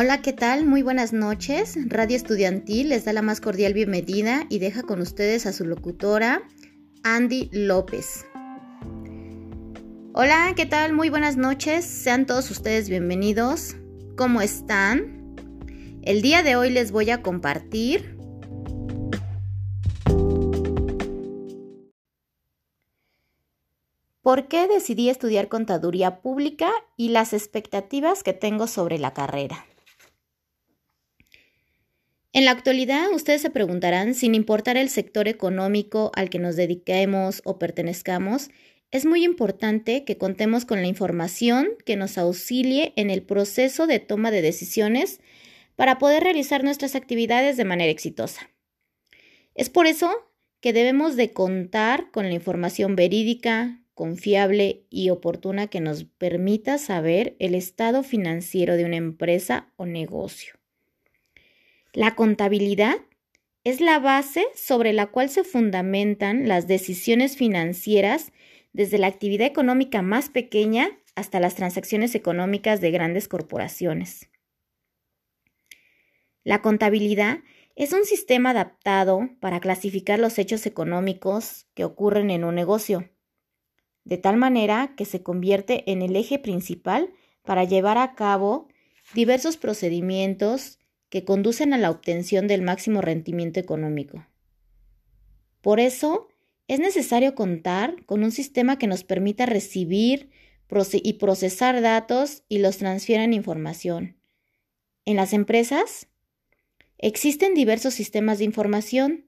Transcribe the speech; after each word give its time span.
Hola, 0.00 0.22
¿qué 0.22 0.32
tal? 0.32 0.64
Muy 0.64 0.82
buenas 0.82 1.12
noches. 1.12 1.76
Radio 1.88 2.14
Estudiantil 2.16 2.90
les 2.90 3.04
da 3.04 3.12
la 3.12 3.20
más 3.20 3.40
cordial 3.40 3.74
bienvenida 3.74 4.46
y 4.48 4.60
deja 4.60 4.84
con 4.84 5.00
ustedes 5.00 5.44
a 5.44 5.52
su 5.52 5.64
locutora, 5.64 6.42
Andy 7.02 7.50
López. 7.50 8.24
Hola, 10.12 10.52
¿qué 10.54 10.66
tal? 10.66 10.92
Muy 10.92 11.10
buenas 11.10 11.36
noches. 11.36 11.84
Sean 11.84 12.26
todos 12.26 12.48
ustedes 12.52 12.88
bienvenidos. 12.88 13.74
¿Cómo 14.16 14.40
están? 14.40 15.34
El 16.02 16.22
día 16.22 16.44
de 16.44 16.54
hoy 16.54 16.70
les 16.70 16.92
voy 16.92 17.10
a 17.10 17.20
compartir 17.20 18.16
por 24.22 24.46
qué 24.46 24.68
decidí 24.68 25.08
estudiar 25.08 25.48
contaduría 25.48 26.20
pública 26.20 26.70
y 26.96 27.08
las 27.08 27.32
expectativas 27.32 28.22
que 28.22 28.32
tengo 28.32 28.68
sobre 28.68 29.00
la 29.00 29.12
carrera. 29.12 29.66
En 32.38 32.44
la 32.44 32.52
actualidad, 32.52 33.10
ustedes 33.12 33.42
se 33.42 33.50
preguntarán, 33.50 34.14
sin 34.14 34.36
importar 34.36 34.76
el 34.76 34.90
sector 34.90 35.26
económico 35.26 36.12
al 36.14 36.30
que 36.30 36.38
nos 36.38 36.54
dediquemos 36.54 37.42
o 37.44 37.58
pertenezcamos, 37.58 38.50
es 38.92 39.06
muy 39.06 39.24
importante 39.24 40.04
que 40.04 40.18
contemos 40.18 40.64
con 40.64 40.80
la 40.80 40.86
información 40.86 41.70
que 41.84 41.96
nos 41.96 42.16
auxilie 42.16 42.92
en 42.94 43.10
el 43.10 43.22
proceso 43.22 43.88
de 43.88 43.98
toma 43.98 44.30
de 44.30 44.40
decisiones 44.40 45.18
para 45.74 45.98
poder 45.98 46.22
realizar 46.22 46.62
nuestras 46.62 46.94
actividades 46.94 47.56
de 47.56 47.64
manera 47.64 47.90
exitosa. 47.90 48.48
Es 49.56 49.68
por 49.68 49.88
eso 49.88 50.08
que 50.60 50.72
debemos 50.72 51.16
de 51.16 51.32
contar 51.32 52.12
con 52.12 52.28
la 52.28 52.34
información 52.34 52.94
verídica, 52.94 53.82
confiable 53.94 54.86
y 54.90 55.10
oportuna 55.10 55.66
que 55.66 55.80
nos 55.80 56.04
permita 56.04 56.78
saber 56.78 57.34
el 57.40 57.56
estado 57.56 58.04
financiero 58.04 58.76
de 58.76 58.84
una 58.84 58.94
empresa 58.94 59.72
o 59.74 59.86
negocio. 59.86 60.57
La 61.98 62.14
contabilidad 62.14 62.94
es 63.64 63.80
la 63.80 63.98
base 63.98 64.46
sobre 64.54 64.92
la 64.92 65.08
cual 65.08 65.28
se 65.30 65.42
fundamentan 65.42 66.46
las 66.46 66.68
decisiones 66.68 67.36
financieras 67.36 68.30
desde 68.72 68.98
la 68.98 69.08
actividad 69.08 69.48
económica 69.48 70.00
más 70.00 70.28
pequeña 70.28 70.96
hasta 71.16 71.40
las 71.40 71.56
transacciones 71.56 72.14
económicas 72.14 72.80
de 72.80 72.92
grandes 72.92 73.26
corporaciones. 73.26 74.30
La 76.44 76.62
contabilidad 76.62 77.40
es 77.74 77.92
un 77.92 78.04
sistema 78.04 78.50
adaptado 78.50 79.30
para 79.40 79.58
clasificar 79.58 80.20
los 80.20 80.38
hechos 80.38 80.66
económicos 80.66 81.66
que 81.74 81.84
ocurren 81.84 82.30
en 82.30 82.44
un 82.44 82.54
negocio 82.54 83.10
de 84.04 84.18
tal 84.18 84.36
manera 84.36 84.94
que 84.96 85.04
se 85.04 85.24
convierte 85.24 85.90
en 85.90 86.02
el 86.02 86.14
eje 86.14 86.38
principal 86.38 87.12
para 87.42 87.64
llevar 87.64 87.98
a 87.98 88.14
cabo 88.14 88.68
diversos 89.14 89.56
procedimientos 89.56 90.78
que 91.10 91.24
conducen 91.24 91.72
a 91.72 91.78
la 91.78 91.90
obtención 91.90 92.46
del 92.48 92.62
máximo 92.62 93.00
rendimiento 93.00 93.60
económico. 93.60 94.26
Por 95.60 95.80
eso, 95.80 96.28
es 96.68 96.80
necesario 96.80 97.34
contar 97.34 98.04
con 98.04 98.22
un 98.22 98.30
sistema 98.30 98.78
que 98.78 98.86
nos 98.86 99.02
permita 99.02 99.46
recibir 99.46 100.30
y 100.92 101.14
procesar 101.14 101.80
datos 101.80 102.42
y 102.48 102.58
los 102.58 102.76
transfiera 102.76 103.24
en 103.24 103.32
información. 103.32 104.16
En 105.06 105.16
las 105.16 105.32
empresas 105.32 106.08
existen 106.98 107.54
diversos 107.54 107.94
sistemas 107.94 108.38
de 108.38 108.44
información 108.44 109.24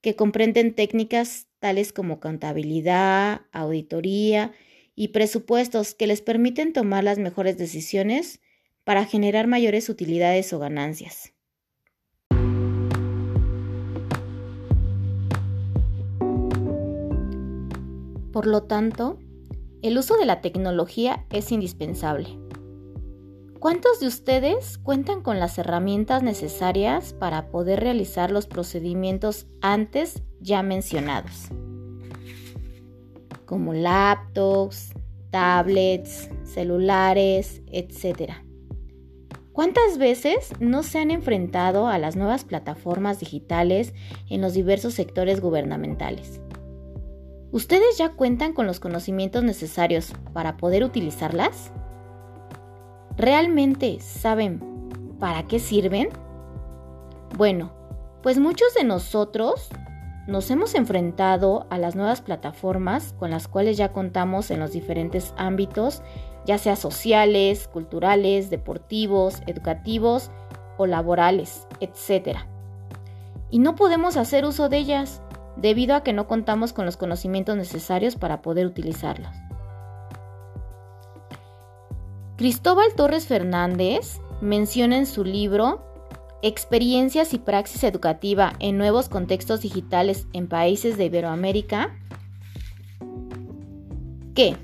que 0.00 0.14
comprenden 0.14 0.74
técnicas 0.74 1.48
tales 1.58 1.92
como 1.92 2.20
contabilidad, 2.20 3.42
auditoría 3.50 4.52
y 4.94 5.08
presupuestos 5.08 5.94
que 5.94 6.06
les 6.06 6.22
permiten 6.22 6.72
tomar 6.72 7.02
las 7.02 7.18
mejores 7.18 7.58
decisiones 7.58 8.40
para 8.86 9.04
generar 9.04 9.48
mayores 9.48 9.88
utilidades 9.88 10.52
o 10.52 10.60
ganancias. 10.60 11.34
Por 18.32 18.46
lo 18.46 18.62
tanto, 18.62 19.18
el 19.82 19.98
uso 19.98 20.16
de 20.16 20.24
la 20.24 20.40
tecnología 20.40 21.26
es 21.30 21.50
indispensable. 21.50 22.28
¿Cuántos 23.58 23.98
de 23.98 24.06
ustedes 24.06 24.78
cuentan 24.78 25.20
con 25.20 25.40
las 25.40 25.58
herramientas 25.58 26.22
necesarias 26.22 27.12
para 27.12 27.48
poder 27.48 27.80
realizar 27.80 28.30
los 28.30 28.46
procedimientos 28.46 29.48
antes 29.62 30.22
ya 30.40 30.62
mencionados? 30.62 31.48
Como 33.46 33.74
laptops, 33.74 34.92
tablets, 35.32 36.30
celulares, 36.44 37.62
etc. 37.72 38.45
¿Cuántas 39.56 39.96
veces 39.96 40.52
no 40.60 40.82
se 40.82 40.98
han 40.98 41.10
enfrentado 41.10 41.88
a 41.88 41.96
las 41.96 42.14
nuevas 42.14 42.44
plataformas 42.44 43.20
digitales 43.20 43.94
en 44.28 44.42
los 44.42 44.52
diversos 44.52 44.92
sectores 44.92 45.40
gubernamentales? 45.40 46.42
¿Ustedes 47.52 47.96
ya 47.96 48.10
cuentan 48.10 48.52
con 48.52 48.66
los 48.66 48.80
conocimientos 48.80 49.42
necesarios 49.44 50.12
para 50.34 50.58
poder 50.58 50.84
utilizarlas? 50.84 51.72
¿Realmente 53.16 53.98
saben 54.00 54.60
para 55.18 55.44
qué 55.44 55.58
sirven? 55.58 56.10
Bueno, 57.34 57.72
pues 58.22 58.38
muchos 58.38 58.74
de 58.74 58.84
nosotros 58.84 59.70
nos 60.26 60.50
hemos 60.50 60.74
enfrentado 60.74 61.66
a 61.70 61.78
las 61.78 61.96
nuevas 61.96 62.20
plataformas 62.20 63.14
con 63.18 63.30
las 63.30 63.48
cuales 63.48 63.78
ya 63.78 63.90
contamos 63.90 64.50
en 64.50 64.60
los 64.60 64.72
diferentes 64.72 65.32
ámbitos, 65.38 66.02
ya 66.46 66.58
sea 66.58 66.76
sociales, 66.76 67.68
culturales, 67.68 68.48
deportivos, 68.50 69.42
educativos 69.46 70.30
o 70.78 70.86
laborales, 70.86 71.66
etc. 71.80 72.38
Y 73.50 73.58
no 73.58 73.74
podemos 73.74 74.16
hacer 74.16 74.44
uso 74.44 74.68
de 74.68 74.78
ellas 74.78 75.20
debido 75.56 75.96
a 75.96 76.02
que 76.02 76.12
no 76.12 76.26
contamos 76.26 76.72
con 76.72 76.86
los 76.86 76.96
conocimientos 76.96 77.56
necesarios 77.56 78.16
para 78.16 78.42
poder 78.42 78.66
utilizarlas. 78.66 79.36
Cristóbal 82.36 82.94
Torres 82.94 83.26
Fernández 83.26 84.20
menciona 84.40 84.98
en 84.98 85.06
su 85.06 85.24
libro 85.24 85.82
Experiencias 86.42 87.32
y 87.32 87.38
praxis 87.38 87.82
educativa 87.82 88.52
en 88.60 88.76
nuevos 88.76 89.08
contextos 89.08 89.62
digitales 89.62 90.26
en 90.34 90.48
países 90.48 90.98
de 90.98 91.06
Iberoamérica 91.06 91.96
que 94.34 94.56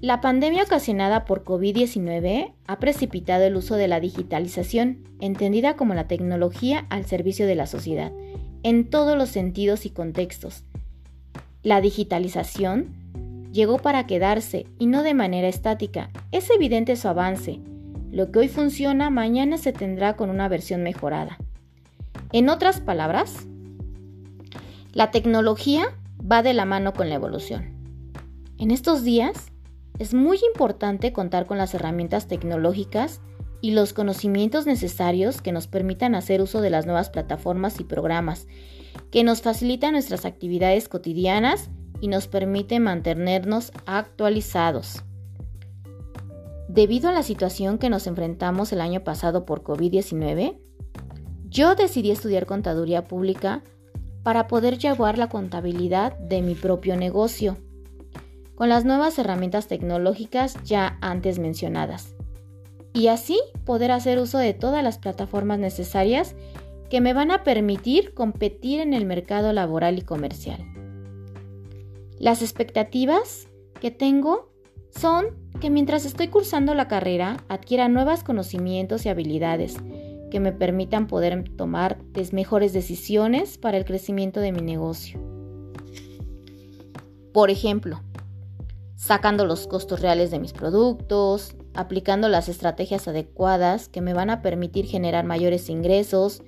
la 0.00 0.22
pandemia 0.22 0.62
ocasionada 0.62 1.26
por 1.26 1.44
COVID-19 1.44 2.54
ha 2.66 2.78
precipitado 2.78 3.44
el 3.44 3.56
uso 3.56 3.76
de 3.76 3.86
la 3.86 4.00
digitalización, 4.00 5.04
entendida 5.20 5.76
como 5.76 5.92
la 5.92 6.08
tecnología 6.08 6.86
al 6.88 7.04
servicio 7.04 7.46
de 7.46 7.54
la 7.54 7.66
sociedad, 7.66 8.10
en 8.62 8.88
todos 8.88 9.18
los 9.18 9.28
sentidos 9.28 9.84
y 9.84 9.90
contextos. 9.90 10.64
La 11.62 11.82
digitalización 11.82 12.94
llegó 13.52 13.76
para 13.76 14.06
quedarse 14.06 14.66
y 14.78 14.86
no 14.86 15.02
de 15.02 15.12
manera 15.12 15.48
estática. 15.48 16.08
Es 16.32 16.48
evidente 16.48 16.96
su 16.96 17.06
avance. 17.08 17.60
Lo 18.10 18.32
que 18.32 18.38
hoy 18.38 18.48
funciona 18.48 19.10
mañana 19.10 19.58
se 19.58 19.74
tendrá 19.74 20.16
con 20.16 20.30
una 20.30 20.48
versión 20.48 20.82
mejorada. 20.82 21.36
En 22.32 22.48
otras 22.48 22.80
palabras, 22.80 23.46
la 24.94 25.10
tecnología 25.10 25.94
va 26.20 26.42
de 26.42 26.54
la 26.54 26.64
mano 26.64 26.94
con 26.94 27.10
la 27.10 27.16
evolución. 27.16 27.74
En 28.56 28.70
estos 28.70 29.04
días 29.04 29.49
es 30.00 30.14
muy 30.14 30.40
importante 30.54 31.12
contar 31.12 31.44
con 31.44 31.58
las 31.58 31.74
herramientas 31.74 32.26
tecnológicas 32.26 33.20
y 33.60 33.72
los 33.72 33.92
conocimientos 33.92 34.64
necesarios 34.64 35.42
que 35.42 35.52
nos 35.52 35.66
permitan 35.66 36.14
hacer 36.14 36.40
uso 36.40 36.62
de 36.62 36.70
las 36.70 36.86
nuevas 36.86 37.10
plataformas 37.10 37.78
y 37.80 37.84
programas 37.84 38.48
que 39.10 39.24
nos 39.24 39.42
facilitan 39.42 39.92
nuestras 39.92 40.24
actividades 40.24 40.88
cotidianas 40.88 41.68
y 42.00 42.08
nos 42.08 42.28
permite 42.28 42.80
mantenernos 42.80 43.72
actualizados. 43.84 45.04
Debido 46.66 47.10
a 47.10 47.12
la 47.12 47.22
situación 47.22 47.76
que 47.76 47.90
nos 47.90 48.06
enfrentamos 48.06 48.72
el 48.72 48.80
año 48.80 49.04
pasado 49.04 49.44
por 49.44 49.62
COVID-19, 49.62 50.56
yo 51.50 51.74
decidí 51.74 52.10
estudiar 52.10 52.46
contaduría 52.46 53.04
pública 53.04 53.62
para 54.22 54.48
poder 54.48 54.78
llevar 54.78 55.18
la 55.18 55.28
contabilidad 55.28 56.16
de 56.20 56.40
mi 56.40 56.54
propio 56.54 56.96
negocio, 56.96 57.58
con 58.60 58.68
las 58.68 58.84
nuevas 58.84 59.18
herramientas 59.18 59.68
tecnológicas 59.68 60.62
ya 60.64 60.98
antes 61.00 61.38
mencionadas, 61.38 62.14
y 62.92 63.06
así 63.06 63.40
poder 63.64 63.90
hacer 63.90 64.18
uso 64.18 64.36
de 64.36 64.52
todas 64.52 64.84
las 64.84 64.98
plataformas 64.98 65.58
necesarias 65.58 66.34
que 66.90 67.00
me 67.00 67.14
van 67.14 67.30
a 67.30 67.42
permitir 67.42 68.12
competir 68.12 68.80
en 68.80 68.92
el 68.92 69.06
mercado 69.06 69.54
laboral 69.54 69.96
y 69.96 70.02
comercial. 70.02 70.62
Las 72.18 72.42
expectativas 72.42 73.48
que 73.80 73.90
tengo 73.90 74.52
son 74.90 75.28
que 75.58 75.70
mientras 75.70 76.04
estoy 76.04 76.28
cursando 76.28 76.74
la 76.74 76.86
carrera 76.86 77.38
adquiera 77.48 77.88
nuevos 77.88 78.22
conocimientos 78.22 79.06
y 79.06 79.08
habilidades 79.08 79.78
que 80.30 80.38
me 80.38 80.52
permitan 80.52 81.06
poder 81.06 81.48
tomar 81.56 81.96
mejores 82.32 82.74
decisiones 82.74 83.56
para 83.56 83.78
el 83.78 83.86
crecimiento 83.86 84.38
de 84.38 84.52
mi 84.52 84.60
negocio. 84.60 85.18
Por 87.32 87.48
ejemplo, 87.48 88.02
sacando 89.00 89.46
los 89.46 89.66
costos 89.66 90.00
reales 90.00 90.30
de 90.30 90.38
mis 90.38 90.52
productos, 90.52 91.56
aplicando 91.72 92.28
las 92.28 92.50
estrategias 92.50 93.08
adecuadas 93.08 93.88
que 93.88 94.02
me 94.02 94.12
van 94.12 94.28
a 94.28 94.42
permitir 94.42 94.84
generar 94.84 95.24
mayores 95.24 95.70
ingresos, 95.70 96.42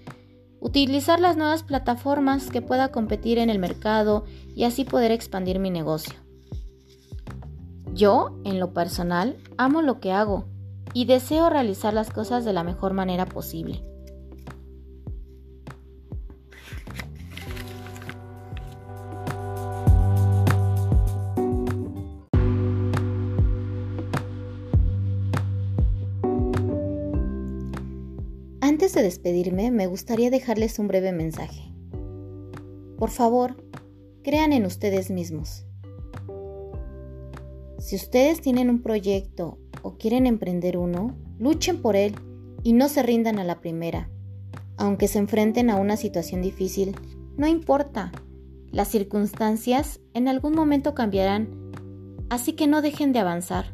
utilizar 0.61 1.19
las 1.19 1.39
nuevas 1.39 1.63
plataformas 1.63 2.51
que 2.51 2.61
pueda 2.61 2.93
competir 2.93 3.39
en 3.39 3.49
el 3.49 3.59
mercado 3.59 4.25
y 4.55 4.65
así 4.65 4.85
poder 4.85 5.13
expandir 5.13 5.59
mi 5.61 5.71
negocio. 5.71 6.13
Yo, 7.95 8.39
en 8.45 8.61
lo 8.61 8.75
personal, 8.75 9.39
amo 9.57 9.81
lo 9.81 9.99
que 9.99 10.13
hago 10.13 10.45
y 10.93 11.07
deseo 11.07 11.49
realizar 11.49 11.95
las 11.95 12.11
cosas 12.11 12.45
de 12.45 12.53
la 12.53 12.65
mejor 12.65 12.93
manera 12.93 13.25
posible. 13.25 13.83
Antes 28.93 29.05
de 29.05 29.09
despedirme, 29.09 29.71
me 29.71 29.87
gustaría 29.87 30.29
dejarles 30.29 30.79
un 30.79 30.87
breve 30.87 31.13
mensaje. 31.13 31.73
Por 32.99 33.09
favor, 33.09 33.57
crean 34.23 34.53
en 34.53 34.67
ustedes 34.67 35.11
mismos. 35.11 35.65
Si 37.79 37.97
ustedes 37.97 38.43
tienen 38.43 38.69
un 38.69 38.83
proyecto 38.83 39.57
o 39.81 39.97
quieren 39.97 40.27
emprender 40.27 40.77
uno, 40.77 41.17
luchen 41.39 41.81
por 41.81 41.97
él 41.97 42.17
y 42.63 42.75
no 42.75 42.91
se 42.91 43.03
rindan 43.03 43.39
a 43.39 43.45
la 43.45 43.63
primera. 43.63 44.11
Aunque 44.77 45.09
se 45.09 45.21
enfrenten 45.21 45.71
a 45.71 45.77
una 45.77 45.97
situación 45.97 46.43
difícil, 46.43 46.95
no 47.39 47.47
importa. 47.47 48.13
Las 48.73 48.89
circunstancias 48.89 50.01
en 50.13 50.29
algún 50.29 50.55
momento 50.55 50.95
cambiarán, 50.95 51.49
así 52.29 52.53
que 52.53 52.67
no 52.67 52.83
dejen 52.83 53.15
de 53.15 53.21
avanzar. 53.21 53.73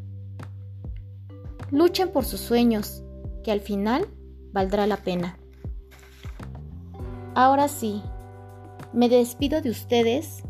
Luchen 1.73 2.11
por 2.11 2.25
sus 2.25 2.39
sueños, 2.39 3.03
que 3.43 3.51
al 3.51 3.61
final 3.61 4.07
valdrá 4.59 4.89
la 4.89 4.97
pena. 4.97 5.39
Ahora 7.37 7.69
sí, 7.69 8.03
me 8.93 9.09
despido 9.09 9.61
de 9.61 9.71
ustedes 9.71 10.43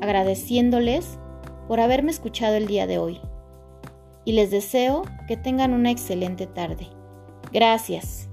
agradeciéndoles 0.00 1.20
por 1.68 1.78
haberme 1.78 2.10
escuchado 2.10 2.56
el 2.56 2.66
día 2.66 2.88
de 2.88 2.98
hoy 2.98 3.20
y 4.24 4.32
les 4.32 4.50
deseo 4.50 5.02
que 5.28 5.36
tengan 5.36 5.74
una 5.74 5.92
excelente 5.92 6.48
tarde. 6.48 6.88
Gracias. 7.52 8.31